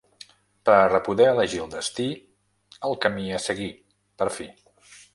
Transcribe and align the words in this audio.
Per 0.69 0.77
a 0.99 1.01
poder 1.07 1.27
elegir 1.33 1.61
el 1.67 1.69
destí, 1.75 2.07
el 2.91 3.01
camí 3.07 3.29
a 3.39 3.45
seguir, 3.49 3.73
per 4.23 4.33
fi! 4.41 4.53